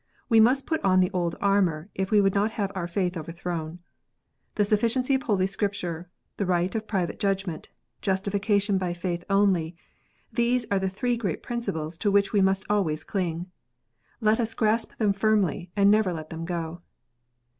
We 0.29 0.39
must 0.39 0.65
put 0.65 0.83
on 0.83 0.99
the 0.99 1.11
old 1.13 1.35
armour, 1.39 1.91
if 1.93 2.09
we 2.09 2.21
would 2.21 2.33
not 2.33 2.53
have 2.53 2.71
our 2.73 2.87
faith 2.87 3.15
overthrown. 3.15 3.77
The 4.55 4.63
sufficiency 4.63 5.13
of 5.13 5.21
Holy 5.21 5.45
Scripture, 5.45 6.09
the 6.37 6.45
right 6.47 6.73
of 6.73 6.87
private 6.87 7.19
judgment, 7.19 7.69
justification 8.01 8.79
by 8.79 8.93
faith 8.95 9.23
only, 9.29 9.75
these 10.33 10.65
are 10.71 10.79
the 10.79 10.89
three 10.89 11.17
great 11.17 11.43
principles 11.43 11.99
to 11.99 12.09
which 12.09 12.33
we 12.33 12.41
must 12.41 12.65
always 12.67 13.03
cling. 13.03 13.51
Let 14.21 14.39
us 14.39 14.55
grasp 14.55 14.97
them 14.97 15.13
firmly, 15.13 15.69
and 15.75 15.91
never 15.91 16.11
let 16.13 16.31
them 16.31 16.45
go. 16.45 16.81